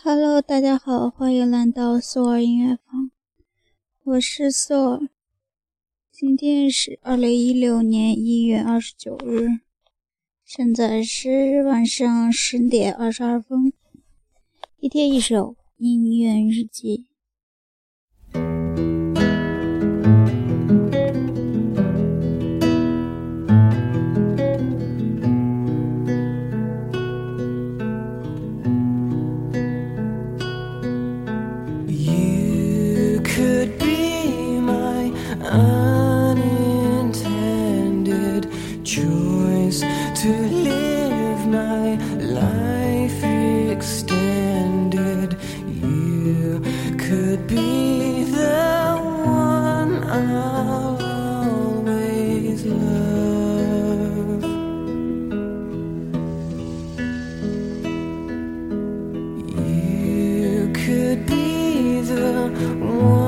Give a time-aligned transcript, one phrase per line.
[0.00, 3.10] Hello，大家好，欢迎来到苏尔音乐房，
[4.04, 5.00] 我是苏尔。
[6.12, 9.48] 今天是二零一六年一月二十九日，
[10.44, 13.72] 现在是晚上十点二十二分。
[14.78, 17.07] 一天一首音乐日记。
[62.58, 63.27] Whoa.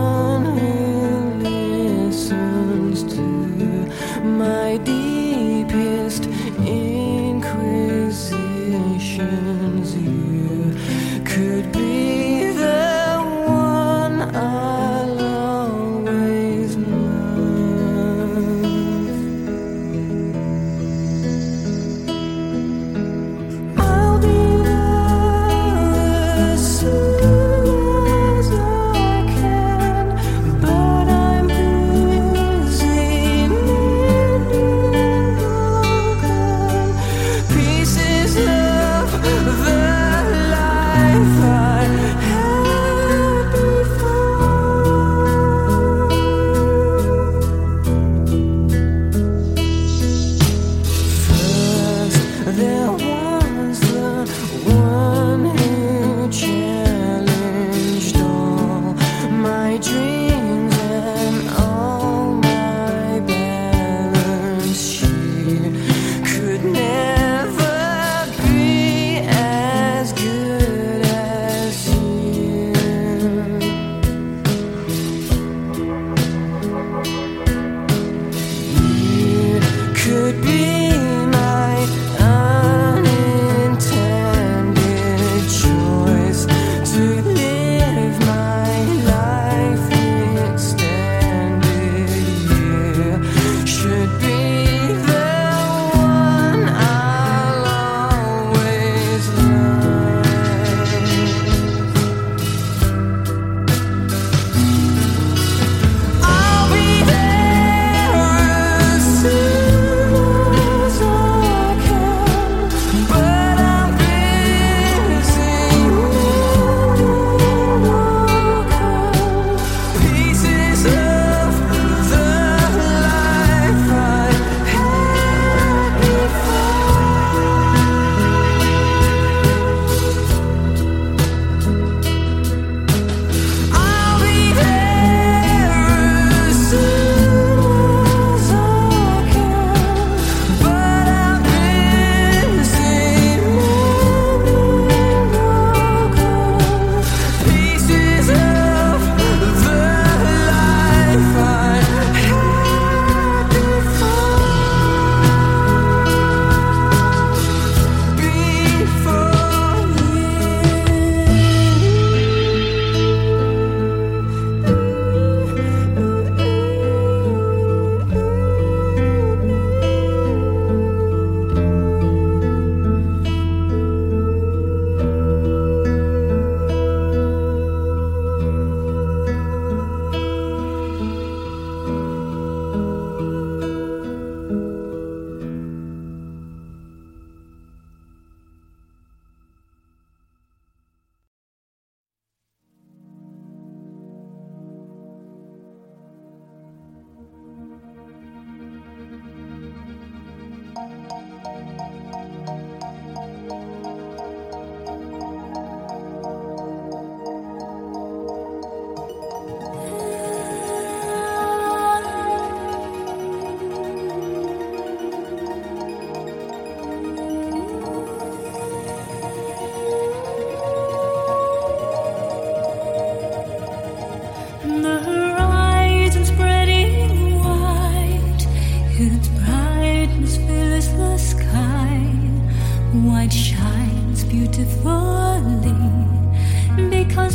[41.21, 41.50] life.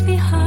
[0.05, 0.44] behind.